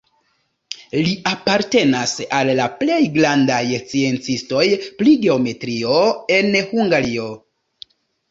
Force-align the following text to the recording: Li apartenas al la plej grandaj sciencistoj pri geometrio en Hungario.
Li 1.07 1.11
apartenas 1.31 2.13
al 2.37 2.49
la 2.59 2.65
plej 2.79 2.97
grandaj 3.19 3.59
sciencistoj 3.83 4.65
pri 5.01 5.13
geometrio 5.27 5.99
en 6.39 6.49
Hungario. 6.73 7.29